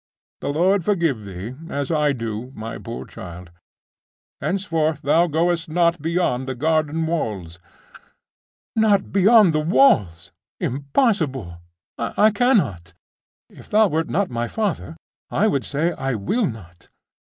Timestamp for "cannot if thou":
12.31-13.89